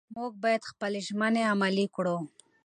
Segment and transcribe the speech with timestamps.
[0.15, 2.17] موږ باید خپلې ژمنې عملي کړو